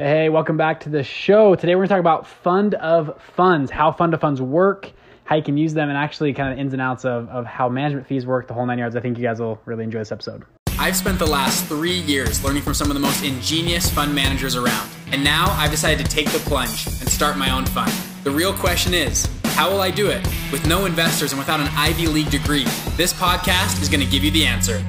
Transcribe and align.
Hey, 0.00 0.28
welcome 0.28 0.56
back 0.56 0.78
to 0.82 0.90
the 0.90 1.02
show. 1.02 1.56
Today 1.56 1.74
we're 1.74 1.80
going 1.80 1.88
to 1.88 1.94
talk 1.94 1.98
about 1.98 2.28
fund 2.28 2.74
of 2.74 3.20
funds, 3.34 3.68
how 3.68 3.90
fund 3.90 4.14
of 4.14 4.20
funds 4.20 4.40
work, 4.40 4.92
how 5.24 5.34
you 5.34 5.42
can 5.42 5.56
use 5.56 5.74
them, 5.74 5.88
and 5.88 5.98
actually 5.98 6.32
kind 6.34 6.52
of 6.52 6.56
ins 6.60 6.72
and 6.72 6.80
outs 6.80 7.04
of, 7.04 7.28
of 7.30 7.46
how 7.46 7.68
management 7.68 8.06
fees 8.06 8.24
work, 8.24 8.46
the 8.46 8.54
whole 8.54 8.64
nine 8.64 8.78
yards. 8.78 8.94
I 8.94 9.00
think 9.00 9.18
you 9.18 9.24
guys 9.24 9.40
will 9.40 9.60
really 9.64 9.82
enjoy 9.82 9.98
this 9.98 10.12
episode. 10.12 10.44
I've 10.78 10.94
spent 10.94 11.18
the 11.18 11.26
last 11.26 11.66
three 11.66 11.98
years 11.98 12.44
learning 12.44 12.62
from 12.62 12.74
some 12.74 12.92
of 12.92 12.94
the 12.94 13.00
most 13.00 13.24
ingenious 13.24 13.90
fund 13.90 14.14
managers 14.14 14.54
around. 14.54 14.88
And 15.10 15.24
now 15.24 15.46
I've 15.58 15.72
decided 15.72 16.06
to 16.06 16.08
take 16.08 16.30
the 16.30 16.38
plunge 16.38 16.86
and 16.86 17.08
start 17.08 17.36
my 17.36 17.50
own 17.50 17.66
fund. 17.66 17.90
The 18.22 18.30
real 18.30 18.52
question 18.52 18.94
is, 18.94 19.28
how 19.46 19.68
will 19.68 19.80
I 19.80 19.90
do 19.90 20.10
it? 20.10 20.24
With 20.52 20.64
no 20.68 20.86
investors 20.86 21.32
and 21.32 21.40
without 21.40 21.58
an 21.58 21.66
Ivy 21.72 22.06
League 22.06 22.30
degree, 22.30 22.66
this 22.96 23.12
podcast 23.12 23.82
is 23.82 23.88
going 23.88 24.04
to 24.04 24.08
give 24.08 24.22
you 24.22 24.30
the 24.30 24.46
answer. 24.46 24.80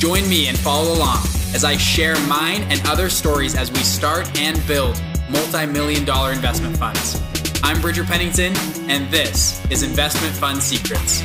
Join 0.00 0.28
me 0.28 0.48
and 0.48 0.58
follow 0.58 0.92
along 0.92 1.22
as 1.56 1.64
I 1.64 1.74
share 1.78 2.14
mine 2.26 2.64
and 2.64 2.86
other 2.86 3.08
stories 3.08 3.56
as 3.56 3.72
we 3.72 3.78
start 3.78 4.38
and 4.38 4.60
build 4.66 5.02
multi 5.30 5.64
million 5.64 6.04
dollar 6.04 6.32
investment 6.32 6.76
funds. 6.76 7.18
I'm 7.62 7.80
Bridger 7.80 8.04
Pennington, 8.04 8.54
and 8.90 9.10
this 9.10 9.64
is 9.70 9.82
Investment 9.82 10.34
Fund 10.34 10.62
Secrets. 10.62 11.22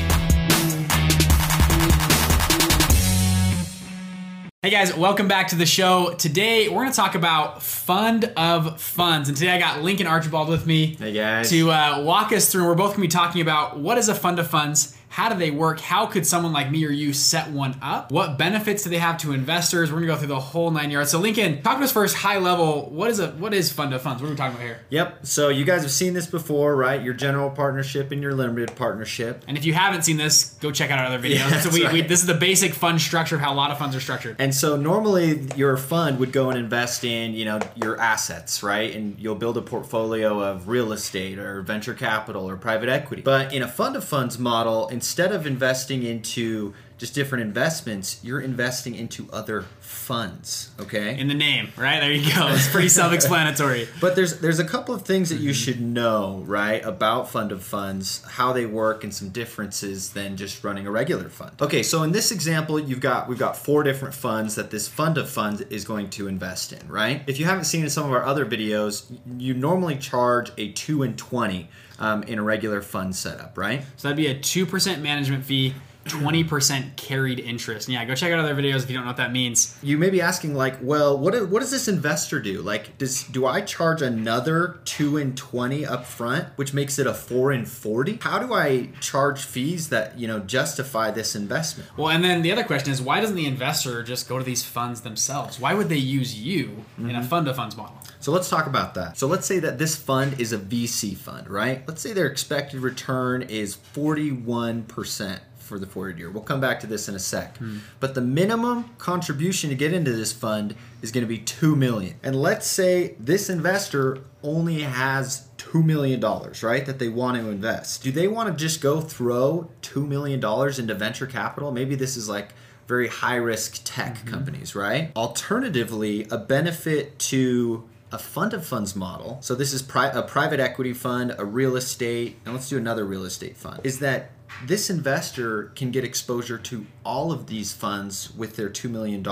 Hey 4.62 4.70
guys, 4.70 4.96
welcome 4.96 5.28
back 5.28 5.50
to 5.50 5.58
the 5.58 5.66
show. 5.66 6.14
Today 6.14 6.70
we're 6.70 6.84
going 6.84 6.92
to 6.92 6.96
talk 6.96 7.16
about 7.16 7.62
fund 7.62 8.32
of 8.38 8.80
funds, 8.80 9.28
and 9.28 9.38
today 9.38 9.52
I 9.52 9.60
got 9.60 9.82
Lincoln 9.82 10.08
Archibald 10.08 10.48
with 10.48 10.66
me. 10.66 10.96
Hey 10.96 11.12
guys. 11.12 11.50
To 11.50 11.72
uh, 11.72 12.04
walk 12.04 12.32
us 12.32 12.50
through. 12.50 12.62
And 12.62 12.70
we're 12.70 12.76
both 12.76 12.96
going 12.96 13.02
to 13.02 13.02
be 13.02 13.08
talking 13.10 13.42
about 13.42 13.80
what 13.80 13.98
is 13.98 14.08
a 14.08 14.16
fund 14.16 14.40
of 14.40 14.48
funds 14.48 14.96
how 15.12 15.28
do 15.28 15.38
they 15.38 15.52
work? 15.52 15.82
How 15.82 16.06
could 16.06 16.26
someone 16.26 16.54
like 16.54 16.72
me 16.72 16.86
or 16.86 16.90
you 16.90 17.12
set 17.12 17.52
one 17.52 17.78
up? 17.82 18.14
What 18.14 18.38
benefits 18.38 18.84
do 18.84 18.90
they 18.90 18.98
have 18.98 19.18
to 19.20 19.34
investors? 19.34 19.92
We're 19.92 20.00
gonna 20.00 20.14
go 20.14 20.16
through 20.16 20.30
the 20.30 20.40
whole 20.40 20.72
nine 20.72 20.90
yards. 20.90 21.12
So 21.12 21.20
Lincoln, 21.20 21.62
talk 21.62 21.80
to 21.80 21.84
us 21.84 21.92
first, 21.92 22.16
high 22.16 22.38
level. 22.38 22.90
What 22.90 23.10
is 23.10 23.20
a 23.20 23.32
what 23.32 23.54
is 23.54 23.74
fund 23.74 23.94
of 23.94 24.02
funds? 24.02 24.22
What 24.22 24.30
are 24.30 24.32
we 24.32 24.38
talking 24.38 24.56
about 24.56 24.66
here? 24.66 24.80
Yep. 24.90 25.26
So 25.26 25.50
you 25.50 25.66
guys 25.66 25.82
have 25.82 25.92
seen 25.92 26.14
this 26.14 26.28
before, 26.28 26.78
right? 26.78 27.04
Your 27.04 27.14
general 27.14 27.50
partnership 27.50 28.14
and 28.14 28.22
your 28.22 28.34
limited 28.34 28.74
partnership. 28.78 29.44
And 29.50 29.58
if 29.58 29.66
you 29.66 29.74
haven't 29.74 30.04
seen 30.04 30.16
this, 30.16 30.52
go 30.62 30.72
check 30.72 30.92
out 30.92 31.00
our 31.00 31.08
other 31.08 31.20
videos. 31.20 31.42
Yeah, 31.52 31.60
so 31.60 31.72
we, 31.72 31.84
right. 31.84 31.94
we, 31.94 32.02
this 32.02 32.22
is 32.22 32.28
the 32.28 32.36
basic 32.36 32.74
fund 32.74 33.02
structure 33.02 33.36
of 33.36 33.42
how 33.42 33.52
a 33.52 33.56
lot 33.56 33.72
of 33.72 33.80
funds 33.80 33.96
are 33.96 34.00
structured. 34.00 34.36
And 34.38 34.54
so 34.54 34.78
normally 34.78 35.42
your 35.56 35.76
fund 35.76 36.20
would 36.20 36.32
go 36.32 36.50
and 36.50 36.58
invest 36.58 37.04
in 37.04 37.34
you 37.34 37.46
know 37.46 37.60
your 37.76 38.00
assets, 38.00 38.64
right? 38.64 38.96
And 38.96 39.20
you'll 39.20 39.36
build 39.36 39.58
a 39.58 39.62
portfolio 39.62 40.40
of 40.40 40.70
real 40.70 40.94
estate 40.94 41.38
or 41.40 41.62
venture 41.64 41.94
capital 41.94 42.50
or 42.50 42.56
private 42.56 42.88
equity. 42.88 43.24
But 43.24 43.54
in 43.54 43.62
a 43.62 43.68
fund 43.68 43.98
of 43.98 44.06
funds 44.06 44.40
model, 44.40 44.88
instead 45.02 45.32
of 45.32 45.48
investing 45.48 46.04
into 46.04 46.76
just 47.02 47.16
different 47.16 47.42
investments, 47.42 48.20
you're 48.22 48.40
investing 48.40 48.94
into 48.94 49.28
other 49.34 49.66
funds. 49.80 50.70
Okay. 50.80 51.20
In 51.20 51.28
the 51.28 51.34
name, 51.34 51.70
right? 51.76 52.00
There 52.00 52.12
you 52.12 52.32
go. 52.32 52.48
It's 52.50 52.70
pretty 52.70 52.90
self-explanatory. 52.90 53.90
but 54.00 54.16
there's 54.16 54.40
there's 54.40 54.60
a 54.60 54.64
couple 54.64 54.94
of 54.94 55.02
things 55.02 55.30
that 55.30 55.40
you 55.40 55.52
should 55.52 55.82
know, 55.82 56.44
right, 56.46 56.86
about 56.86 57.28
fund 57.28 57.52
of 57.52 57.64
funds, 57.64 58.24
how 58.24 58.54
they 58.54 58.68
work, 58.68 59.04
and 59.04 59.12
some 59.12 59.30
differences 59.30 60.14
than 60.14 60.38
just 60.38 60.64
running 60.64 60.86
a 60.86 60.92
regular 60.92 61.28
fund. 61.28 61.60
Okay, 61.60 61.82
so 61.82 62.04
in 62.04 62.12
this 62.12 62.32
example, 62.32 62.80
you've 62.80 63.00
got 63.00 63.28
we've 63.28 63.40
got 63.40 63.58
four 63.58 63.82
different 63.82 64.14
funds 64.14 64.54
that 64.54 64.70
this 64.70 64.88
fund 64.88 65.18
of 65.18 65.28
funds 65.28 65.62
is 65.62 65.84
going 65.84 66.12
to 66.12 66.28
invest 66.28 66.72
in, 66.72 66.88
right? 66.88 67.24
If 67.26 67.40
you 67.40 67.46
haven't 67.46 67.66
seen 67.66 67.84
in 67.84 67.90
some 67.90 68.06
of 68.06 68.12
our 68.12 68.24
other 68.24 68.46
videos, 68.46 69.12
you 69.40 69.56
normally 69.56 69.96
charge 69.96 70.52
a 70.56 70.72
two 70.74 71.02
and 71.02 71.18
twenty 71.18 71.68
um, 71.98 72.22
in 72.24 72.38
a 72.38 72.44
regular 72.44 72.84
fund 72.84 73.16
setup, 73.16 73.58
right? 73.58 73.82
So 73.98 74.08
that'd 74.08 74.18
be 74.18 74.28
a 74.28 74.38
two 74.38 74.68
percent 74.68 75.02
management 75.02 75.46
fee 75.46 75.74
20% 76.06 76.96
carried 76.96 77.40
interest. 77.40 77.88
And 77.88 77.94
yeah, 77.94 78.06
go 78.06 78.16
check 78.16 78.32
out 78.32 78.40
other 78.40 78.56
videos 78.56 78.84
if 78.84 78.90
you 78.90 78.96
don't 78.96 79.04
know 79.04 79.10
what 79.10 79.18
that 79.18 79.32
means. 79.32 79.78
You 79.84 79.98
may 79.98 80.10
be 80.10 80.22
asking 80.22 80.56
like, 80.56 80.78
well, 80.82 81.18
what, 81.18 81.50
what 81.50 81.60
does 81.60 81.72
this 81.72 81.88
investor 81.88 82.40
do? 82.40 82.62
Like, 82.62 82.98
does 82.98 83.24
do 83.24 83.46
I 83.46 83.62
charge 83.62 84.02
another 84.02 84.80
2 84.86 85.18
and 85.18 85.38
20 85.38 85.86
up 85.86 86.06
front, 86.06 86.48
which 86.56 86.74
makes 86.74 86.98
it 86.98 87.08
a 87.08 87.14
4 87.14 87.52
and 87.52 87.68
40? 87.68 88.20
How 88.22 88.40
do 88.40 88.54
I 88.54 88.90
charge 89.00 89.44
fees 89.44 89.90
that, 89.90 90.18
you 90.18 90.28
know, 90.28 90.40
justify 90.40 91.12
this 91.12 91.36
investment? 91.36 91.90
Well, 91.98 92.10
and 92.10 92.24
then 92.24 92.42
the 92.42 92.52
other 92.52 92.64
question 92.64 92.92
is 92.92 93.02
why 93.02 93.22
doesn't 93.22 93.36
the 93.36 93.46
investor 93.46 94.04
just 94.04 94.28
go 94.28 94.38
to 94.38 94.44
these 94.44 94.64
funds 94.64 95.02
themselves? 95.02 95.60
Why 95.60 95.74
would 95.74 95.90
they 95.90 95.98
use 95.98 96.40
you 96.40 96.68
mm-hmm. 96.68 97.10
in 97.10 97.16
a 97.16 97.20
mm-hmm. 97.20 97.28
fund 97.28 97.48
of 97.48 97.56
funds 97.56 97.78
model? 97.78 97.96
So 98.20 98.32
let's 98.32 98.50
talk 98.50 98.68
about 98.68 98.94
that. 98.96 99.18
So 99.18 99.28
let's 99.28 99.48
say 99.48 99.60
that 99.60 99.80
this 99.80 99.96
fund 99.96 100.40
is 100.40 100.54
a 100.54 100.58
VC 100.58 101.18
fund, 101.18 101.50
right? 101.50 101.84
Let's 101.88 102.02
say 102.02 102.14
their 102.14 102.28
expected 102.28 102.82
return 102.82 103.42
is 103.42 103.76
41% 103.76 105.40
for 105.72 105.80
the 105.80 105.88
forward 105.88 106.20
year. 106.20 106.30
We'll 106.30 106.44
come 106.44 106.60
back 106.60 106.82
to 106.82 106.88
this 106.88 107.08
in 107.08 107.16
a 107.16 107.20
sec. 107.20 107.58
Hmm. 107.58 107.78
But 108.02 108.14
the 108.14 108.22
minimum 108.22 108.90
contribution 108.98 109.70
to 109.70 109.76
get 109.76 109.94
into 109.94 110.12
this 110.12 110.34
fund 110.34 110.76
is 111.02 111.12
going 111.14 111.24
to 111.24 111.30
be 111.30 111.38
2 111.38 111.78
million. 111.78 112.16
And 112.22 112.36
let's 112.36 112.68
say 112.68 113.16
this 113.18 113.50
investor 113.50 114.20
only 114.44 114.82
has 114.82 115.48
2 115.58 115.82
million 115.82 116.20
dollars, 116.20 116.62
right? 116.62 116.86
That 116.86 117.00
they 117.00 117.08
want 117.08 117.38
to 117.38 117.50
invest. 117.50 118.04
Do 118.04 118.12
they 118.12 118.28
want 118.28 118.50
to 118.50 118.62
just 118.62 118.82
go 118.82 119.00
throw 119.00 119.70
2 119.82 120.06
million 120.06 120.42
dollars 120.42 120.78
into 120.78 120.94
venture 120.94 121.26
capital? 121.26 121.72
Maybe 121.72 121.96
this 121.96 122.18
is 122.18 122.28
like 122.28 122.50
very 122.86 123.08
high 123.08 123.38
risk 123.38 123.80
tech 123.86 124.16
mm-hmm. 124.16 124.28
companies, 124.28 124.76
right? 124.76 125.12
Alternatively, 125.16 126.28
a 126.30 126.38
benefit 126.38 127.18
to 127.20 127.88
a 128.12 128.18
fund 128.18 128.54
of 128.54 128.66
funds 128.66 128.96
model. 128.96 129.38
So 129.42 129.56
this 129.56 129.74
is 129.74 129.82
pri- 129.82 130.12
a 130.12 130.22
private 130.22 130.60
equity 130.60 130.94
fund, 130.94 131.34
a 131.38 131.46
real 131.46 131.76
estate, 131.76 132.38
and 132.44 132.54
let's 132.54 132.70
do 132.70 132.78
another 132.78 133.06
real 133.06 133.24
estate 133.24 133.56
fund. 133.56 133.80
Is 133.84 134.00
that 134.00 134.32
this 134.66 134.90
investor 134.90 135.72
can 135.76 135.92
get 135.92 136.04
exposure 136.04 136.58
to 136.58 136.86
all 137.04 137.32
of 137.32 137.48
these 137.48 137.74
funds 137.74 138.34
with 138.36 138.56
their 138.56 138.70
$2 138.70 138.90
million 138.90 139.24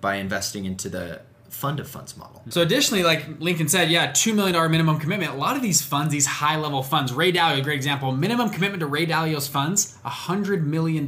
by 0.00 0.16
investing 0.16 0.64
into 0.64 0.88
the 0.88 1.20
fund 1.52 1.78
of 1.78 1.86
funds 1.86 2.16
model. 2.16 2.42
So 2.48 2.62
additionally, 2.62 3.04
like 3.04 3.38
Lincoln 3.38 3.68
said, 3.68 3.90
yeah, 3.90 4.10
$2 4.10 4.34
million 4.34 4.70
minimum 4.70 4.98
commitment. 4.98 5.32
A 5.32 5.36
lot 5.36 5.54
of 5.54 5.62
these 5.62 5.82
funds, 5.82 6.10
these 6.10 6.26
high 6.26 6.56
level 6.56 6.82
funds, 6.82 7.12
Ray 7.12 7.30
Dalio, 7.30 7.58
a 7.58 7.62
great 7.62 7.76
example, 7.76 8.10
minimum 8.10 8.50
commitment 8.50 8.80
to 8.80 8.86
Ray 8.86 9.06
Dalio's 9.06 9.46
funds, 9.46 9.96
$100 10.04 10.64
million, 10.64 11.06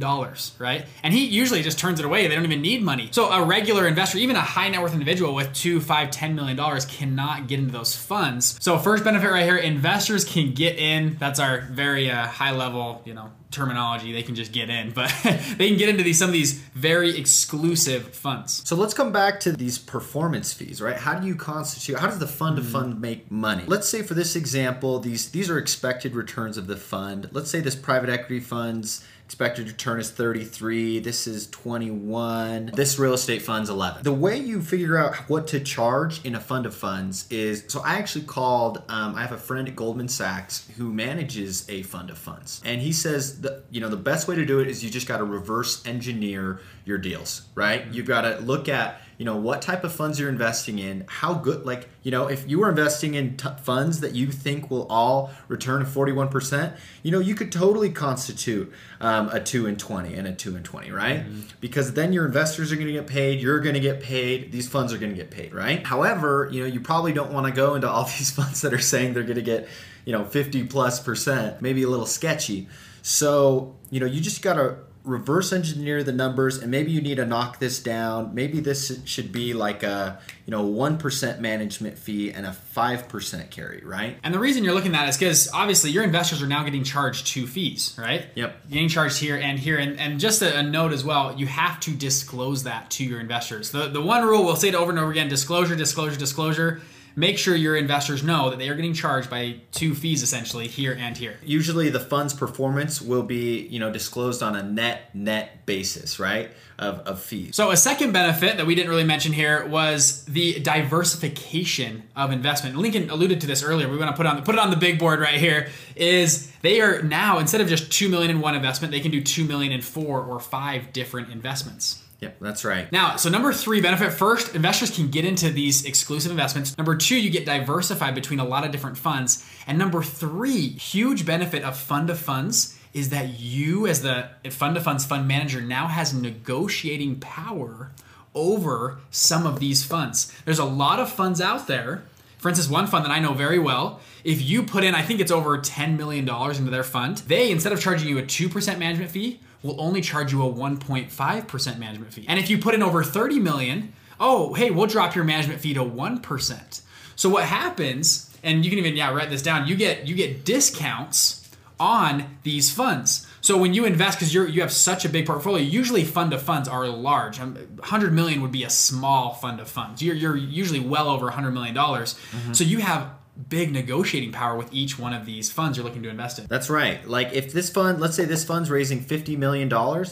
right? 0.59 0.85
And 1.03 1.13
he 1.13 1.25
usually 1.25 1.61
just 1.61 1.79
turns 1.79 1.99
it 1.99 2.05
away. 2.05 2.27
They 2.27 2.35
don't 2.35 2.45
even 2.45 2.61
need 2.61 2.83
money. 2.83 3.09
So 3.11 3.29
a 3.31 3.43
regular 3.43 3.87
investor, 3.87 4.19
even 4.19 4.35
a 4.35 4.41
high 4.41 4.69
net 4.69 4.81
worth 4.81 4.93
individual 4.93 5.33
with 5.33 5.51
two, 5.53 5.81
five, 5.81 6.09
$10 6.09 6.35
million 6.35 6.57
cannot 6.87 7.47
get 7.47 7.59
into 7.59 7.73
those 7.73 7.95
funds. 7.95 8.57
So 8.61 8.77
first 8.77 9.03
benefit 9.03 9.29
right 9.29 9.43
here, 9.43 9.57
investors 9.57 10.23
can 10.23 10.53
get 10.53 10.77
in. 10.77 11.17
That's 11.19 11.39
our 11.39 11.61
very 11.61 12.09
uh, 12.09 12.27
high 12.27 12.51
level, 12.51 13.01
you 13.03 13.13
know, 13.13 13.31
terminology 13.55 14.11
they 14.11 14.23
can 14.23 14.35
just 14.35 14.51
get 14.51 14.69
in 14.69 14.91
but 14.91 15.11
they 15.57 15.69
can 15.69 15.77
get 15.77 15.89
into 15.89 16.03
these 16.03 16.19
some 16.19 16.29
of 16.29 16.33
these 16.33 16.53
very 16.53 17.17
exclusive 17.17 18.13
funds. 18.13 18.61
So 18.65 18.75
let's 18.75 18.93
come 18.93 19.11
back 19.11 19.39
to 19.41 19.51
these 19.51 19.77
performance 19.77 20.53
fees 20.53 20.81
right? 20.81 20.97
How 20.97 21.15
do 21.17 21.25
you 21.27 21.35
constitute 21.35 21.99
how 21.99 22.07
does 22.07 22.19
the 22.19 22.27
fund 22.27 22.57
of 22.57 22.65
hmm. 22.65 22.71
fund 22.71 23.01
make 23.01 23.31
money? 23.31 23.63
Let's 23.65 23.89
say 23.89 24.01
for 24.01 24.13
this 24.13 24.35
example 24.35 24.99
these 24.99 25.31
these 25.31 25.49
are 25.49 25.57
expected 25.57 26.15
returns 26.15 26.57
of 26.57 26.67
the 26.67 26.77
fund. 26.77 27.29
Let's 27.31 27.49
say 27.49 27.61
this 27.61 27.75
private 27.75 28.09
equity 28.09 28.39
funds 28.39 29.03
Expected 29.25 29.67
return 29.67 29.99
is 29.99 30.11
33. 30.11 30.99
This 30.99 31.25
is 31.25 31.47
21. 31.47 32.67
This 32.75 32.99
real 32.99 33.15
estate 33.15 33.41
fund's 33.41 33.71
11. 33.71 34.03
The 34.03 34.13
way 34.13 34.37
you 34.37 34.61
figure 34.61 34.99
out 34.99 35.15
what 35.27 35.47
to 35.47 35.59
charge 35.59 36.23
in 36.23 36.35
a 36.35 36.39
fund 36.39 36.67
of 36.67 36.75
funds 36.75 37.25
is 37.31 37.63
so 37.67 37.81
I 37.81 37.95
actually 37.95 38.25
called. 38.25 38.83
Um, 38.87 39.15
I 39.15 39.21
have 39.21 39.31
a 39.31 39.37
friend 39.37 39.67
at 39.67 39.75
Goldman 39.75 40.09
Sachs 40.09 40.69
who 40.77 40.93
manages 40.93 41.67
a 41.69 41.81
fund 41.81 42.11
of 42.11 42.19
funds, 42.19 42.61
and 42.63 42.79
he 42.79 42.93
says 42.93 43.41
the, 43.41 43.63
you 43.71 43.81
know 43.81 43.89
the 43.89 43.97
best 43.97 44.27
way 44.27 44.35
to 44.35 44.45
do 44.45 44.59
it 44.59 44.67
is 44.67 44.83
you 44.83 44.91
just 44.91 45.07
got 45.07 45.17
to 45.17 45.23
reverse 45.23 45.83
engineer 45.87 46.61
your 46.85 46.97
deals, 46.97 47.43
right? 47.55 47.85
You've 47.91 48.05
got 48.05 48.21
to 48.21 48.37
look 48.39 48.69
at 48.69 49.01
you 49.17 49.25
know 49.25 49.37
what 49.37 49.61
type 49.61 49.83
of 49.83 49.93
funds 49.93 50.19
you're 50.19 50.29
investing 50.29 50.79
in 50.79 51.05
how 51.07 51.33
good 51.33 51.65
like 51.65 51.87
you 52.03 52.11
know 52.11 52.27
if 52.27 52.49
you 52.49 52.59
were 52.59 52.69
investing 52.69 53.13
in 53.13 53.37
t- 53.37 53.47
funds 53.61 54.01
that 54.01 54.13
you 54.13 54.27
think 54.27 54.69
will 54.69 54.85
all 54.87 55.31
return 55.47 55.85
41% 55.85 56.75
you 57.03 57.11
know 57.11 57.19
you 57.19 57.35
could 57.35 57.51
totally 57.51 57.89
constitute 57.89 58.71
um, 58.99 59.29
a 59.29 59.39
2 59.39 59.67
and 59.67 59.79
20 59.79 60.13
and 60.15 60.27
a 60.27 60.33
2 60.33 60.55
and 60.55 60.65
20 60.65 60.91
right 60.91 61.21
mm-hmm. 61.21 61.41
because 61.61 61.93
then 61.93 62.11
your 62.11 62.25
investors 62.25 62.71
are 62.71 62.75
going 62.75 62.87
to 62.87 62.93
get 62.93 63.07
paid 63.07 63.39
you're 63.39 63.59
going 63.59 63.75
to 63.75 63.79
get 63.79 64.01
paid 64.01 64.51
these 64.51 64.67
funds 64.67 64.91
are 64.91 64.97
going 64.97 65.11
to 65.11 65.17
get 65.17 65.31
paid 65.31 65.53
right 65.53 65.85
however 65.85 66.49
you 66.51 66.61
know 66.61 66.67
you 66.67 66.81
probably 66.81 67.13
don't 67.13 67.31
want 67.31 67.45
to 67.45 67.51
go 67.51 67.75
into 67.75 67.89
all 67.89 68.03
these 68.17 68.31
funds 68.31 68.61
that 68.61 68.73
are 68.73 68.79
saying 68.79 69.13
they're 69.13 69.23
going 69.23 69.35
to 69.35 69.41
get 69.41 69.67
you 70.03 70.11
know 70.11 70.25
50 70.25 70.65
plus 70.65 70.99
percent 70.99 71.61
maybe 71.61 71.83
a 71.83 71.87
little 71.87 72.05
sketchy 72.05 72.67
so 73.01 73.75
you 73.91 73.99
know 73.99 74.05
you 74.05 74.19
just 74.19 74.41
got 74.41 74.55
to 74.55 74.77
reverse 75.05 75.53
engineer 75.53 76.03
the 76.03 76.11
numbers 76.11 76.57
and 76.57 76.71
maybe 76.71 76.91
you 76.91 77.01
need 77.01 77.15
to 77.15 77.25
knock 77.25 77.59
this 77.59 77.79
down. 77.79 78.33
Maybe 78.33 78.59
this 78.59 78.99
should 79.05 79.31
be 79.31 79.53
like 79.53 79.83
a 79.83 80.19
you 80.45 80.51
know 80.51 80.65
1% 80.65 81.39
management 81.39 81.97
fee 81.97 82.31
and 82.31 82.45
a 82.45 82.55
5% 82.75 83.49
carry 83.51 83.81
right? 83.85 84.17
And 84.23 84.33
the 84.33 84.39
reason 84.39 84.63
you're 84.63 84.73
looking 84.73 84.93
at 84.95 84.99
that 84.99 85.09
is 85.09 85.17
because 85.17 85.49
obviously 85.53 85.91
your 85.91 86.03
investors 86.03 86.41
are 86.41 86.47
now 86.47 86.63
getting 86.63 86.83
charged 86.83 87.27
two 87.27 87.47
fees 87.47 87.95
right? 87.97 88.25
Yep. 88.35 88.69
Getting 88.69 88.89
charged 88.89 89.19
here 89.19 89.37
and 89.37 89.59
here. 89.59 89.77
And, 89.77 89.99
and 89.99 90.19
just 90.19 90.41
a, 90.41 90.59
a 90.59 90.63
note 90.63 90.91
as 90.91 91.03
well 91.03 91.35
you 91.37 91.47
have 91.47 91.79
to 91.81 91.91
disclose 91.91 92.63
that 92.63 92.89
to 92.91 93.03
your 93.03 93.19
investors. 93.19 93.71
The, 93.71 93.87
the 93.87 94.01
one 94.01 94.23
rule 94.23 94.43
we'll 94.43 94.55
say 94.55 94.69
it 94.69 94.75
over 94.75 94.91
and 94.91 94.99
over 94.99 95.11
again 95.11 95.29
disclosure 95.29 95.75
disclosure 95.75 96.17
disclosure 96.17 96.81
make 97.15 97.37
sure 97.37 97.55
your 97.55 97.75
investors 97.75 98.23
know 98.23 98.49
that 98.49 98.59
they 98.59 98.69
are 98.69 98.75
getting 98.75 98.93
charged 98.93 99.29
by 99.29 99.57
two 99.71 99.95
fees 99.95 100.21
essentially 100.21 100.67
here 100.67 100.95
and 100.99 101.17
here. 101.17 101.37
Usually 101.43 101.89
the 101.89 101.99
fund's 101.99 102.33
performance 102.33 103.01
will 103.01 103.23
be, 103.23 103.61
you 103.67 103.79
know, 103.79 103.91
disclosed 103.91 104.43
on 104.43 104.55
a 104.55 104.63
net 104.63 105.13
net 105.15 105.65
basis, 105.65 106.19
right? 106.19 106.51
Of, 106.77 106.99
of 106.99 107.21
fees. 107.21 107.55
So 107.55 107.71
a 107.71 107.77
second 107.77 108.11
benefit 108.11 108.57
that 108.57 108.65
we 108.65 108.75
didn't 108.75 108.89
really 108.89 109.05
mention 109.05 109.31
here 109.31 109.65
was 109.65 110.25
the 110.25 110.59
diversification 110.59 112.03
of 112.17 112.33
investment. 112.33 112.75
Lincoln 112.75 113.09
alluded 113.09 113.39
to 113.41 113.47
this 113.47 113.63
earlier. 113.63 113.87
We 113.87 113.97
want 113.97 114.11
to 114.11 114.17
put 114.17 114.25
on 114.25 114.43
put 114.43 114.55
it 114.55 114.59
on 114.59 114.71
the 114.71 114.75
big 114.75 114.99
board 114.99 115.21
right 115.21 115.39
here. 115.39 115.69
Is 115.95 116.51
they 116.63 116.81
are 116.81 117.01
now 117.01 117.39
instead 117.39 117.61
of 117.61 117.69
just 117.69 117.91
two 117.91 118.09
million 118.09 118.29
in 118.29 118.41
one 118.41 118.55
investment, 118.55 118.91
they 118.91 118.99
can 118.99 119.11
do 119.11 119.21
two 119.21 119.45
million 119.45 119.71
in 119.71 119.81
four 119.81 120.21
or 120.21 120.39
five 120.41 120.91
different 120.91 121.29
investments. 121.29 122.04
Yep, 122.19 122.37
that's 122.39 122.63
right. 122.63 122.91
Now, 122.91 123.17
so 123.17 123.29
number 123.29 123.51
three 123.51 123.81
benefit 123.81 124.13
first, 124.13 124.55
investors 124.55 124.95
can 124.95 125.09
get 125.09 125.25
into 125.25 125.49
these 125.49 125.85
exclusive 125.85 126.31
investments. 126.31 126.77
Number 126.77 126.95
two, 126.95 127.19
you 127.19 127.29
get 127.29 127.45
diversified 127.45 128.15
between 128.15 128.39
a 128.39 128.45
lot 128.45 128.65
of 128.65 128.71
different 128.71 128.97
funds. 128.97 129.45
And 129.67 129.77
number 129.77 130.01
three, 130.01 130.69
huge 130.69 131.25
benefit 131.25 131.63
of 131.63 131.77
fund 131.77 132.09
of 132.09 132.17
funds 132.17 132.77
is 132.93 133.09
that 133.09 133.39
you, 133.39 133.85
as 133.85 134.01
the 134.01 134.29
fund 134.49 134.77
of 134.77 134.83
funds 134.83 135.05
fund 135.05 135.27
manager, 135.27 135.61
now 135.61 135.87
has 135.87 136.13
negotiating 136.13 137.19
power 137.19 137.91
over 138.33 138.99
some 139.11 139.45
of 139.45 139.59
these 139.59 139.83
funds. 139.83 140.31
There's 140.45 140.59
a 140.59 140.65
lot 140.65 140.99
of 140.99 141.11
funds 141.11 141.41
out 141.41 141.67
there. 141.67 142.03
For 142.37 142.49
instance, 142.49 142.69
one 142.69 142.87
fund 142.87 143.03
that 143.03 143.11
I 143.11 143.19
know 143.19 143.33
very 143.33 143.59
well, 143.59 143.99
if 144.23 144.41
you 144.41 144.63
put 144.63 144.83
in, 144.83 144.95
I 144.95 145.01
think 145.01 145.19
it's 145.19 145.31
over 145.31 145.57
$10 145.57 145.97
million 145.97 146.29
into 146.29 146.71
their 146.71 146.83
fund, 146.83 147.17
they, 147.19 147.51
instead 147.51 147.73
of 147.73 147.81
charging 147.81 148.07
you 148.07 148.17
a 148.19 148.23
2% 148.23 148.77
management 148.77 149.11
fee, 149.11 149.39
will 149.65 149.79
only 149.81 150.01
charge 150.01 150.31
you 150.31 150.41
a 150.43 150.51
1.5% 150.51 151.79
management 151.79 152.13
fee. 152.13 152.25
And 152.27 152.39
if 152.39 152.49
you 152.49 152.57
put 152.57 152.73
in 152.75 152.83
over 152.83 153.03
30 153.03 153.39
million, 153.39 153.93
oh, 154.19 154.53
hey, 154.53 154.71
we'll 154.71 154.87
drop 154.87 155.15
your 155.15 155.25
management 155.25 155.59
fee 155.59 155.73
to 155.73 155.81
1%. 155.81 156.81
So 157.15 157.29
what 157.29 157.45
happens, 157.45 158.35
and 158.43 158.63
you 158.63 158.69
can 158.69 158.79
even 158.79 158.95
yeah, 158.95 159.13
write 159.13 159.29
this 159.29 159.41
down, 159.41 159.67
you 159.67 159.75
get 159.75 160.05
you 160.05 160.15
get 160.15 160.45
discounts 160.45 161.49
on 161.79 162.37
these 162.43 162.71
funds. 162.71 163.27
So 163.41 163.57
when 163.57 163.73
you 163.73 163.85
invest, 163.85 164.17
because 164.17 164.33
you 164.33 164.45
you 164.47 164.61
have 164.61 164.71
such 164.71 165.05
a 165.05 165.09
big 165.09 165.25
portfolio, 165.25 165.63
usually 165.63 166.03
fund 166.03 166.33
of 166.33 166.41
funds 166.41 166.67
are 166.67 166.87
large. 166.87 167.39
Um, 167.39 167.55
100 167.55 168.13
million 168.13 168.41
would 168.41 168.51
be 168.51 168.63
a 168.63 168.69
small 168.69 169.33
fund 169.33 169.59
of 169.59 169.69
funds. 169.69 170.01
You're, 170.01 170.15
you're 170.15 170.35
usually 170.35 170.79
well 170.79 171.07
over 171.09 171.25
100 171.25 171.51
million 171.51 171.75
dollars. 171.75 172.15
Mm-hmm. 172.31 172.53
So 172.53 172.63
you 172.63 172.79
have 172.79 173.09
big 173.49 173.71
negotiating 173.71 174.31
power 174.31 174.55
with 174.55 174.73
each 174.73 174.97
one 174.97 175.13
of 175.13 175.25
these 175.25 175.51
funds 175.51 175.77
you're 175.77 175.85
looking 175.85 176.03
to 176.03 176.09
invest 176.09 176.39
in. 176.39 176.45
That's 176.47 176.69
right. 176.69 177.05
Like 177.07 177.33
if 177.33 177.51
this 177.51 177.69
fund, 177.69 177.99
let's 177.99 178.15
say 178.15 178.25
this 178.25 178.43
fund's 178.43 178.69
raising 178.69 179.03
$50 179.03 179.37
million, 179.37 179.71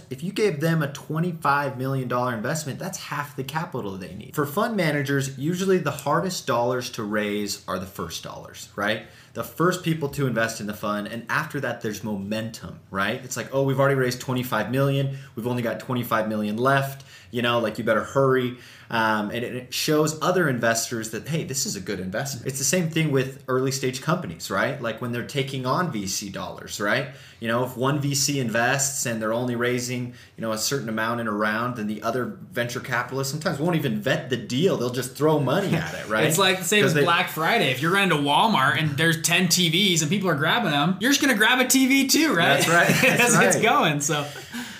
if 0.09 0.23
you 0.23 0.31
gave 0.31 0.59
them 0.59 0.83
a 0.83 0.87
$25 0.87 1.77
million 1.77 2.11
investment, 2.11 2.79
that's 2.79 2.97
half 2.97 3.35
the 3.35 3.43
capital 3.43 3.91
they 3.91 4.13
need. 4.13 4.35
For 4.35 4.45
fund 4.45 4.75
managers, 4.75 5.37
usually 5.37 5.77
the 5.77 5.91
hardest 5.91 6.45
dollars 6.45 6.89
to 6.91 7.03
raise 7.03 7.63
are 7.67 7.79
the 7.79 7.85
first 7.85 8.23
dollars, 8.23 8.69
right? 8.75 9.05
The 9.33 9.43
first 9.43 9.83
people 9.83 10.09
to 10.09 10.27
invest 10.27 10.61
in 10.61 10.67
the 10.67 10.75
fund, 10.75 11.07
and 11.07 11.25
after 11.27 11.59
that, 11.61 11.81
there's 11.81 12.03
momentum, 12.03 12.79
right? 12.91 13.19
It's 13.23 13.35
like, 13.35 13.49
oh, 13.51 13.63
we've 13.63 13.79
already 13.79 13.95
raised 13.95 14.21
25 14.21 14.69
million, 14.69 15.17
we've 15.35 15.47
only 15.47 15.63
got 15.63 15.79
25 15.79 16.27
million 16.27 16.57
left 16.57 17.03
you 17.33 17.41
know, 17.41 17.59
like 17.59 17.79
you 17.79 17.83
better 17.83 18.03
hurry. 18.03 18.57
Um, 18.91 19.31
and 19.31 19.43
it 19.43 19.73
shows 19.73 20.21
other 20.21 20.47
investors 20.47 21.09
that, 21.11 21.27
hey, 21.27 21.45
this 21.45 21.65
is 21.65 21.75
a 21.75 21.79
good 21.79 21.99
investment. 21.99 22.45
It's 22.45 22.59
the 22.59 22.63
same 22.63 22.91
thing 22.91 23.11
with 23.11 23.43
early 23.47 23.71
stage 23.71 24.03
companies, 24.03 24.51
right? 24.51 24.79
Like 24.79 25.01
when 25.01 25.11
they're 25.11 25.25
taking 25.25 25.65
on 25.65 25.91
VC 25.91 26.31
dollars, 26.31 26.79
right? 26.79 27.07
You 27.39 27.47
know, 27.47 27.63
if 27.63 27.75
one 27.75 27.99
VC 27.99 28.39
invests 28.39 29.07
and 29.07 29.19
they're 29.19 29.33
only 29.33 29.55
raising, 29.55 30.13
you 30.37 30.41
know, 30.41 30.51
a 30.51 30.59
certain 30.59 30.89
amount 30.89 31.21
in 31.21 31.27
a 31.27 31.31
round, 31.31 31.77
then 31.77 31.87
the 31.87 32.03
other 32.03 32.37
venture 32.51 32.79
capitalists 32.79 33.33
sometimes 33.33 33.57
won't 33.57 33.75
even 33.77 33.99
vet 33.99 34.29
the 34.29 34.37
deal. 34.37 34.77
They'll 34.77 34.91
just 34.91 35.15
throw 35.15 35.39
money 35.39 35.75
at 35.75 35.95
it, 35.95 36.07
right? 36.07 36.25
it's 36.25 36.37
like 36.37 36.59
the 36.59 36.65
same 36.65 36.85
as 36.85 36.93
they, 36.93 37.03
Black 37.03 37.29
Friday. 37.29 37.71
If 37.71 37.81
you're 37.81 37.93
running 37.93 38.15
to 38.15 38.23
Walmart 38.23 38.77
and 38.77 38.91
there's 38.91 39.23
10 39.23 39.47
TVs 39.47 40.01
and 40.01 40.11
people 40.11 40.29
are 40.29 40.35
grabbing 40.35 40.69
them, 40.69 40.97
you're 40.99 41.11
just 41.11 41.21
going 41.21 41.33
to 41.33 41.37
grab 41.37 41.59
a 41.59 41.65
TV 41.65 42.07
too, 42.07 42.35
right? 42.35 42.63
That's 42.63 42.67
right. 42.69 42.87
That's 43.17 43.29
As 43.29 43.35
right. 43.35 43.47
it's 43.47 43.59
going. 43.59 44.01
So 44.01 44.27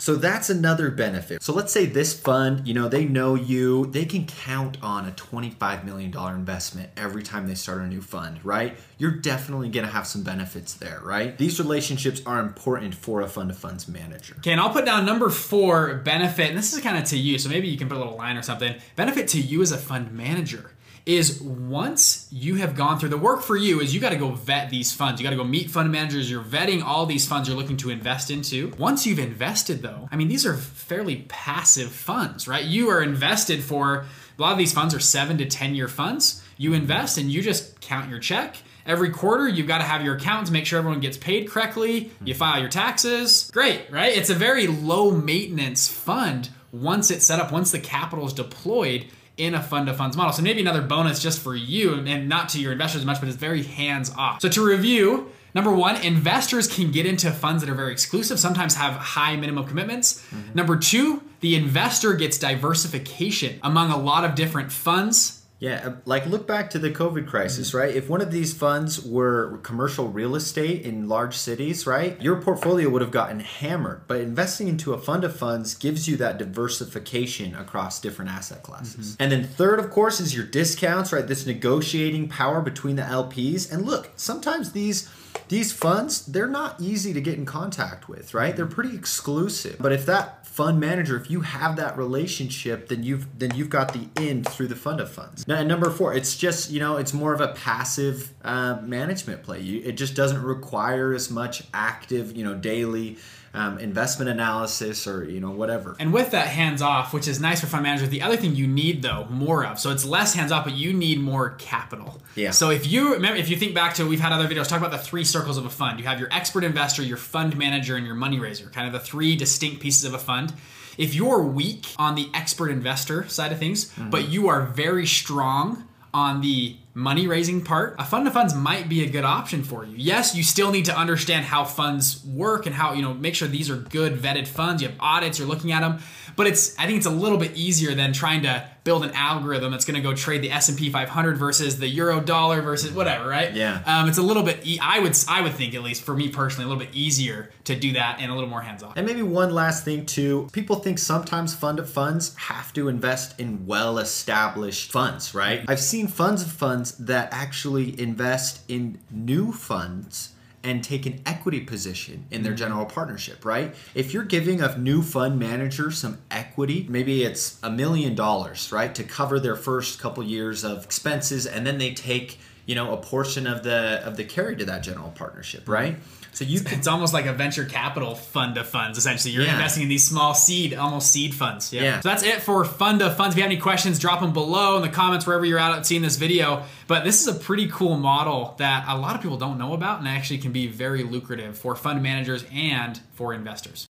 so 0.03 0.17
that's 0.17 0.49
another 0.49 0.91
benefit. 0.91 1.41
So 1.41 1.53
let's 1.53 1.71
say 1.71 1.85
this 1.85 2.13
fund, 2.13 2.67
you 2.67 2.73
know, 2.73 2.89
they 2.89 3.05
know 3.05 3.35
you, 3.35 3.85
they 3.85 4.03
can 4.03 4.25
count 4.25 4.77
on 4.83 5.07
a 5.07 5.11
$25 5.11 5.85
million 5.85 6.13
investment 6.13 6.89
every 6.97 7.23
time 7.23 7.47
they 7.47 7.55
start 7.55 7.79
a 7.79 7.87
new 7.87 8.01
fund, 8.01 8.43
right? 8.43 8.77
You're 8.97 9.15
definitely 9.15 9.69
going 9.69 9.85
to 9.85 9.91
have 9.93 10.05
some 10.05 10.21
benefits 10.21 10.73
there, 10.73 10.99
right? 11.05 11.37
These 11.37 11.57
relationships 11.57 12.21
are 12.25 12.41
important 12.41 12.95
for 12.95 13.21
a 13.21 13.29
fund 13.29 13.49
of 13.49 13.57
funds 13.57 13.87
manager. 13.87 14.35
Okay, 14.39 14.51
and 14.51 14.59
I'll 14.59 14.73
put 14.73 14.83
down 14.83 15.05
number 15.05 15.29
four 15.29 15.95
benefit, 15.99 16.49
and 16.49 16.57
this 16.57 16.73
is 16.73 16.81
kind 16.81 16.97
of 16.97 17.05
to 17.05 17.17
you, 17.17 17.39
so 17.39 17.47
maybe 17.47 17.69
you 17.69 17.77
can 17.77 17.87
put 17.87 17.95
a 17.95 18.01
little 18.01 18.17
line 18.17 18.35
or 18.35 18.41
something. 18.41 18.75
Benefit 18.97 19.29
to 19.29 19.39
you 19.39 19.61
as 19.61 19.71
a 19.71 19.77
fund 19.77 20.11
manager 20.11 20.72
is 21.05 21.41
once 21.41 22.27
you 22.31 22.55
have 22.55 22.75
gone 22.75 22.97
through 22.97 23.09
the 23.09 23.17
work 23.17 23.41
for 23.41 23.57
you 23.57 23.81
is 23.81 23.93
you 23.93 23.99
got 23.99 24.11
to 24.11 24.15
go 24.15 24.31
vet 24.31 24.69
these 24.69 24.93
funds. 24.93 25.19
You 25.19 25.25
got 25.25 25.31
to 25.31 25.35
go 25.35 25.43
meet 25.43 25.69
fund 25.69 25.91
managers. 25.91 26.31
You're 26.31 26.43
vetting 26.43 26.81
all 26.81 27.05
these 27.05 27.27
funds 27.27 27.49
you're 27.49 27.57
looking 27.57 27.77
to 27.77 27.89
invest 27.89 28.31
into. 28.31 28.71
Once 28.77 29.05
you've 29.05 29.19
invested 29.19 29.81
though 29.81 30.07
i 30.11 30.15
mean 30.15 30.27
these 30.27 30.45
are 30.45 30.55
fairly 30.55 31.25
passive 31.27 31.91
funds 31.91 32.47
right? 32.47 32.63
You 32.63 32.89
are 32.89 33.01
invested 33.01 33.63
for 33.63 34.05
a 34.37 34.41
lot 34.41 34.51
of 34.51 34.57
these 34.57 34.73
funds 34.73 34.95
are 34.95 34.99
seven 34.99 35.37
to 35.37 35.45
ten 35.45 35.75
year 35.75 35.87
funds. 35.87 36.43
You 36.57 36.73
invest 36.73 37.17
and 37.17 37.31
you 37.31 37.41
just 37.41 37.79
count 37.81 38.09
your 38.09 38.19
check. 38.19 38.55
Every 38.85 39.11
quarter, 39.11 39.47
you've 39.47 39.67
got 39.67 39.77
to 39.77 39.85
have 39.85 40.03
your 40.03 40.15
accountants 40.15 40.51
make 40.51 40.65
sure 40.65 40.77
everyone 40.77 40.99
gets 40.99 41.17
paid 41.17 41.49
correctly. 41.49 42.11
You 42.23 42.33
hmm. 42.33 42.39
file 42.39 42.59
your 42.59 42.69
taxes. 42.69 43.49
Great, 43.51 43.89
right? 43.89 44.15
It's 44.15 44.29
a 44.29 44.35
very 44.35 44.67
low 44.67 45.11
maintenance 45.11 45.87
fund 45.87 46.49
once 46.71 47.11
it's 47.11 47.25
set 47.25 47.39
up, 47.39 47.51
once 47.51 47.71
the 47.71 47.79
capital 47.79 48.25
is 48.25 48.33
deployed 48.33 49.05
in 49.37 49.55
a 49.55 49.61
fund 49.61 49.89
of 49.89 49.97
funds 49.97 50.15
model. 50.15 50.33
So 50.33 50.41
maybe 50.43 50.61
another 50.61 50.81
bonus 50.81 51.21
just 51.21 51.39
for 51.39 51.55
you 51.55 51.95
and 51.95 52.29
not 52.29 52.49
to 52.49 52.61
your 52.61 52.71
investors 52.71 53.01
as 53.01 53.05
much, 53.05 53.19
but 53.19 53.29
it's 53.29 53.37
very 53.37 53.63
hands 53.63 54.11
off. 54.15 54.41
So 54.41 54.49
to 54.49 54.65
review, 54.65 55.31
Number 55.55 55.71
one, 55.71 56.01
investors 56.01 56.67
can 56.67 56.91
get 56.91 57.05
into 57.05 57.31
funds 57.31 57.61
that 57.61 57.69
are 57.69 57.75
very 57.75 57.91
exclusive, 57.91 58.39
sometimes 58.39 58.73
have 58.75 58.95
high 58.95 59.35
minimum 59.35 59.67
commitments. 59.67 60.19
Mm-hmm. 60.31 60.55
Number 60.55 60.77
two, 60.77 61.21
the 61.41 61.55
investor 61.55 62.13
gets 62.15 62.39
diversification 62.39 63.59
among 63.61 63.91
a 63.91 63.97
lot 63.97 64.25
of 64.25 64.33
different 64.33 64.71
funds 64.71 65.42
yeah, 65.63 65.81
uh, 65.85 65.93
like 66.03 66.25
look 66.25 66.45
back 66.45 66.71
to 66.71 66.77
the 66.77 66.91
COVID 66.91 67.25
crisis, 67.25 67.69
mm-hmm. 67.69 67.77
right? 67.77 67.95
If 67.95 68.09
one 68.09 68.19
of 68.19 68.31
these 68.31 68.51
funds 68.51 69.01
were 69.01 69.59
commercial 69.63 70.09
real 70.09 70.35
estate 70.35 70.81
in 70.81 71.07
large 71.07 71.37
cities, 71.37 71.87
right, 71.87 72.21
your 72.21 72.41
portfolio 72.41 72.89
would 72.89 73.01
have 73.01 73.11
gotten 73.11 73.39
hammered. 73.39 74.01
But 74.05 74.19
investing 74.19 74.67
into 74.67 74.91
a 74.91 74.97
fund 74.97 75.23
of 75.23 75.33
funds 75.33 75.73
gives 75.73 76.05
you 76.05 76.17
that 76.17 76.37
diversification 76.37 77.55
across 77.55 78.01
different 78.01 78.29
asset 78.29 78.61
classes. 78.61 79.13
Mm-hmm. 79.13 79.23
And 79.23 79.31
then 79.31 79.43
third, 79.45 79.79
of 79.79 79.89
course, 79.89 80.19
is 80.19 80.35
your 80.35 80.45
discounts, 80.45 81.13
right? 81.13 81.25
This 81.25 81.45
negotiating 81.45 82.27
power 82.27 82.59
between 82.59 82.97
the 82.97 83.03
LPs. 83.03 83.71
And 83.71 83.85
look, 83.85 84.11
sometimes 84.17 84.73
these 84.73 85.09
these 85.53 85.71
funds, 85.71 86.25
they're 86.25 86.47
not 86.47 86.81
easy 86.81 87.13
to 87.13 87.21
get 87.21 87.37
in 87.37 87.45
contact 87.45 88.09
with, 88.09 88.33
right? 88.33 88.55
They're 88.55 88.65
pretty 88.65 88.95
exclusive. 88.95 89.77
But 89.79 89.91
if 89.91 90.03
that 90.07 90.47
fund 90.47 90.79
manager, 90.79 91.15
if 91.15 91.29
you 91.29 91.41
have 91.41 91.75
that 91.75 91.95
relationship, 91.95 92.87
then 92.87 93.03
you've 93.03 93.37
then 93.37 93.55
you've 93.55 93.69
got 93.69 93.93
the 93.93 94.07
end 94.17 94.49
through 94.49 94.67
the 94.67 94.75
fund 94.75 94.99
of 94.99 95.11
funds. 95.11 95.47
Now, 95.47 95.61
number 95.61 95.91
four, 95.91 96.15
it's 96.15 96.35
just 96.35 96.71
you 96.71 96.79
know 96.79 96.97
it's 96.97 97.13
more 97.13 97.35
of 97.35 97.41
a 97.41 97.49
passive 97.49 98.33
uh, 98.43 98.79
management 98.81 99.43
play. 99.43 99.59
You, 99.59 99.81
it 99.83 99.91
just 99.91 100.15
doesn't 100.15 100.41
require 100.41 101.13
as 101.13 101.29
much 101.29 101.63
active 101.71 102.35
you 102.35 102.43
know 102.43 102.55
daily 102.55 103.17
um, 103.53 103.77
investment 103.77 104.29
analysis 104.29 105.05
or 105.05 105.23
you 105.23 105.39
know 105.39 105.51
whatever. 105.51 105.95
And 105.99 106.11
with 106.11 106.31
that 106.31 106.47
hands 106.47 106.81
off, 106.81 107.13
which 107.13 107.27
is 107.27 107.39
nice 107.39 107.61
for 107.61 107.67
fund 107.67 107.83
managers, 107.83 108.09
the 108.09 108.21
other 108.21 108.35
thing 108.37 108.55
you 108.55 108.67
need 108.67 109.01
though 109.01 109.27
more 109.29 109.65
of. 109.65 109.79
So 109.79 109.91
it's 109.91 110.05
less 110.05 110.33
hands 110.33 110.51
off, 110.51 110.65
but 110.65 110.73
you 110.73 110.91
need 110.93 111.19
more 111.19 111.51
capital. 111.51 112.21
Yeah. 112.35 112.51
So 112.51 112.71
if 112.71 112.87
you 112.87 113.13
remember, 113.13 113.37
if 113.37 113.49
you 113.49 113.57
think 113.57 113.75
back 113.75 113.93
to 113.95 114.07
we've 114.07 114.19
had 114.19 114.31
other 114.31 114.47
videos 114.47 114.67
talk 114.67 114.79
about 114.79 114.91
the 114.91 114.97
three 114.97 115.23
circles 115.23 115.57
of 115.57 115.65
a 115.65 115.69
fund. 115.69 115.99
You 115.99 116.05
have 116.05 116.19
your 116.19 116.29
expert 116.31 116.63
investor, 116.63 117.03
your 117.03 117.17
fund 117.17 117.55
manager, 117.57 117.95
and 117.95 118.05
your 118.05 118.15
money 118.15 118.39
raiser. 118.39 118.69
Kind 118.69 118.87
of 118.87 118.93
the 118.93 118.99
three 118.99 119.35
distinct 119.35 119.81
pieces 119.81 120.03
of 120.05 120.13
a 120.13 120.19
fund. 120.19 120.53
If 120.97 121.15
you're 121.15 121.41
weak 121.41 121.87
on 121.97 122.15
the 122.15 122.29
expert 122.33 122.69
investor 122.69 123.27
side 123.27 123.51
of 123.51 123.59
things, 123.59 123.89
mm-hmm. 123.91 124.09
but 124.09 124.29
you 124.29 124.47
are 124.47 124.61
very 124.61 125.07
strong 125.07 125.87
on 126.13 126.41
the 126.41 126.77
money 126.93 127.27
raising 127.27 127.63
part, 127.63 127.95
a 127.97 128.03
fund 128.03 128.27
of 128.27 128.33
funds 128.33 128.53
might 128.53 128.87
be 128.87 129.03
a 129.03 129.09
good 129.09 129.23
option 129.23 129.63
for 129.63 129.83
you. 129.83 129.95
Yes, 129.97 130.35
you 130.35 130.43
still 130.43 130.71
need 130.71 130.85
to 130.85 130.97
understand 130.97 131.45
how 131.45 131.63
funds 131.65 132.23
work 132.25 132.65
and 132.65 132.75
how, 132.75 132.93
you 132.93 133.01
know, 133.01 133.13
make 133.13 133.35
sure 133.35 133.47
these 133.47 133.69
are 133.69 133.77
good 133.77 134.13
vetted 134.15 134.47
funds. 134.47 134.81
You 134.81 134.89
have 134.89 134.97
audits, 134.99 135.39
you're 135.39 135.47
looking 135.47 135.71
at 135.71 135.81
them, 135.81 135.99
but 136.35 136.47
it's 136.47 136.77
I 136.77 136.85
think 136.85 136.97
it's 136.97 137.05
a 137.05 137.11
little 137.11 137.37
bit 137.37 137.55
easier 137.55 137.93
than 137.95 138.13
trying 138.13 138.43
to 138.43 138.67
build 138.83 139.05
an 139.05 139.11
algorithm 139.11 139.71
that's 139.71 139.85
going 139.85 139.95
to 139.95 140.01
go 140.01 140.13
trade 140.13 140.41
the 140.41 140.51
S&P 140.51 140.89
500 140.89 141.37
versus 141.37 141.79
the 141.79 141.87
euro 141.87 142.19
dollar 142.19 142.61
versus 142.61 142.91
whatever, 142.91 143.29
right? 143.29 143.53
Yeah. 143.53 143.81
Um, 143.85 144.09
it's 144.09 144.17
a 144.17 144.21
little 144.21 144.43
bit 144.43 144.59
e- 144.67 144.79
I 144.81 144.99
would 144.99 145.17
I 145.29 145.41
would 145.41 145.53
think 145.53 145.73
at 145.73 145.81
least 145.83 146.03
for 146.03 146.13
me 146.13 146.29
personally 146.29 146.65
a 146.65 146.67
little 146.67 146.83
bit 146.83 146.93
easier 146.93 147.49
to 147.63 147.75
do 147.75 147.93
that 147.93 148.17
and 148.19 148.29
a 148.29 148.33
little 148.35 148.49
more 148.49 148.61
hands 148.61 148.83
off. 148.83 148.93
And 148.97 149.07
maybe 149.07 149.23
one 149.23 149.53
last 149.53 149.85
thing 149.85 150.05
too, 150.05 150.49
people 150.51 150.75
think 150.77 150.99
sometimes 150.99 151.55
fund 151.55 151.79
of 151.79 151.89
funds 151.89 152.35
have 152.35 152.73
to 152.73 152.89
invest 152.89 153.39
in 153.39 153.65
well-established 153.65 154.91
funds, 154.91 155.33
right? 155.33 155.63
I've 155.67 155.79
seen 155.79 156.07
funds 156.07 156.41
of 156.41 156.51
funds 156.51 156.82
that 156.91 157.29
actually 157.31 157.99
invest 157.99 158.69
in 158.69 158.99
new 159.09 159.51
funds 159.51 160.33
and 160.63 160.81
take 160.81 161.05
an 161.05 161.21
equity 161.25 161.59
position 161.59 162.25
in 162.31 162.41
their 162.41 162.53
mm-hmm. 162.53 162.59
general 162.59 162.85
partnership, 162.85 163.43
right? 163.43 163.75
If 163.93 164.13
you're 164.13 164.23
giving 164.23 164.61
a 164.61 164.77
new 164.77 165.01
fund 165.01 165.37
manager 165.37 165.91
some 165.91 166.19
equity, 166.31 166.85
maybe 166.89 167.23
it's 167.23 167.59
a 167.61 167.69
million 167.69 168.15
dollars, 168.15 168.71
right, 168.71 168.95
to 168.95 169.03
cover 169.03 169.39
their 169.39 169.57
first 169.57 169.99
couple 169.99 170.23
years 170.23 170.63
of 170.63 170.85
expenses 170.85 171.45
and 171.45 171.67
then 171.67 171.79
they 171.79 171.93
take, 171.93 172.39
you 172.65 172.75
know, 172.75 172.93
a 172.93 172.97
portion 172.97 173.47
of 173.47 173.63
the 173.63 174.01
of 174.05 174.17
the 174.17 174.23
carry 174.23 174.55
to 174.55 174.65
that 174.65 174.83
general 174.83 175.11
partnership, 175.11 175.61
mm-hmm. 175.61 175.71
right? 175.71 175.95
So 176.33 176.45
you 176.45 176.61
it's 176.65 176.87
almost 176.87 177.13
like 177.13 177.27
a 177.27 177.33
venture 177.33 177.63
capital 177.63 178.15
fund 178.15 178.57
of 178.57 178.67
funds. 178.67 178.97
Essentially, 178.97 179.33
you're 179.33 179.43
yeah. 179.43 179.53
investing 179.53 179.83
in 179.83 179.89
these 179.89 180.05
small 180.05 180.33
seed, 180.33 180.73
almost 180.73 181.11
seed 181.11 181.33
funds. 181.33 181.71
Yeah. 181.71 181.83
yeah. 181.83 181.99
So 181.99 182.09
that's 182.09 182.23
it 182.23 182.41
for 182.41 182.65
fund 182.65 183.01
of 183.01 183.15
funds. 183.15 183.35
If 183.35 183.37
you 183.37 183.43
have 183.43 183.51
any 183.51 183.61
questions, 183.61 183.99
drop 183.99 184.19
them 184.19 184.33
below 184.33 184.75
in 184.77 184.81
the 184.81 184.89
comments 184.89 185.27
wherever 185.27 185.45
you're 185.45 185.59
at 185.59 185.85
seeing 185.85 186.01
this 186.01 186.15
video. 186.15 186.63
But 186.87 187.03
this 187.03 187.21
is 187.21 187.27
a 187.27 187.39
pretty 187.39 187.67
cool 187.69 187.97
model 187.97 188.55
that 188.57 188.85
a 188.87 188.97
lot 188.97 189.15
of 189.15 189.21
people 189.21 189.37
don't 189.37 189.59
know 189.59 189.73
about 189.73 189.99
and 189.99 190.07
actually 190.07 190.39
can 190.39 190.51
be 190.51 190.67
very 190.67 191.03
lucrative 191.03 191.57
for 191.57 191.75
fund 191.75 192.01
managers 192.01 192.43
and 192.51 192.99
for 193.13 193.33
investors. 193.33 193.87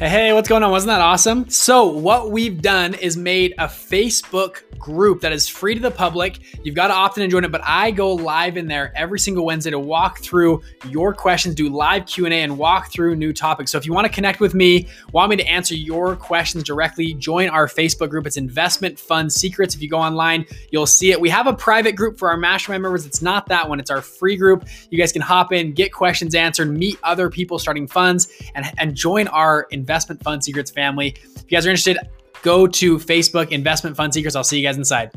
Hey, 0.00 0.32
what's 0.32 0.48
going 0.48 0.62
on? 0.62 0.70
Wasn't 0.70 0.88
that 0.88 1.02
awesome? 1.02 1.50
So, 1.50 1.84
what 1.84 2.30
we've 2.30 2.62
done 2.62 2.94
is 2.94 3.18
made 3.18 3.52
a 3.58 3.66
Facebook 3.66 4.62
group 4.80 5.20
that 5.20 5.32
is 5.32 5.46
free 5.46 5.74
to 5.74 5.80
the 5.80 5.90
public. 5.90 6.40
You've 6.64 6.74
got 6.74 6.88
to 6.88 6.94
opt 6.94 7.18
in 7.18 7.22
and 7.22 7.30
join 7.30 7.44
it, 7.44 7.52
but 7.52 7.60
I 7.64 7.90
go 7.90 8.12
live 8.12 8.56
in 8.56 8.66
there 8.66 8.92
every 8.96 9.20
single 9.20 9.44
Wednesday 9.44 9.70
to 9.70 9.78
walk 9.78 10.20
through 10.20 10.62
your 10.88 11.14
questions, 11.14 11.54
do 11.54 11.68
live 11.68 12.06
Q&A 12.06 12.30
and 12.30 12.58
walk 12.58 12.90
through 12.90 13.16
new 13.16 13.32
topics. 13.32 13.70
So 13.70 13.78
if 13.78 13.86
you 13.86 13.92
want 13.92 14.06
to 14.06 14.12
connect 14.12 14.40
with 14.40 14.54
me, 14.54 14.88
want 15.12 15.30
me 15.30 15.36
to 15.36 15.46
answer 15.46 15.74
your 15.74 16.16
questions 16.16 16.64
directly, 16.64 17.14
join 17.14 17.48
our 17.50 17.66
Facebook 17.66 18.10
group. 18.10 18.26
It's 18.26 18.36
Investment 18.36 18.98
Fund 18.98 19.32
Secrets. 19.32 19.74
If 19.74 19.82
you 19.82 19.88
go 19.88 19.98
online, 19.98 20.46
you'll 20.70 20.86
see 20.86 21.12
it. 21.12 21.20
We 21.20 21.28
have 21.28 21.46
a 21.46 21.52
private 21.52 21.94
group 21.94 22.18
for 22.18 22.30
our 22.30 22.36
mastermind 22.36 22.82
members. 22.82 23.06
It's 23.06 23.22
not 23.22 23.46
that 23.48 23.68
one. 23.68 23.78
It's 23.78 23.90
our 23.90 24.00
free 24.00 24.36
group. 24.36 24.66
You 24.90 24.98
guys 24.98 25.12
can 25.12 25.22
hop 25.22 25.52
in, 25.52 25.72
get 25.72 25.92
questions 25.92 26.34
answered, 26.34 26.70
meet 26.70 26.98
other 27.02 27.28
people 27.28 27.58
starting 27.58 27.86
funds 27.86 28.32
and, 28.54 28.66
and 28.78 28.94
join 28.94 29.28
our 29.28 29.66
Investment 29.70 30.22
Fund 30.22 30.42
Secrets 30.42 30.70
family. 30.70 31.14
If 31.36 31.42
you 31.42 31.56
guys 31.56 31.66
are 31.66 31.70
interested, 31.70 31.98
go 32.42 32.66
to 32.66 32.98
Facebook 32.98 33.50
Investment 33.50 33.96
Fund 33.96 34.14
Secrets. 34.14 34.36
I'll 34.36 34.44
see 34.44 34.58
you 34.58 34.66
guys 34.66 34.76
inside. 34.76 35.10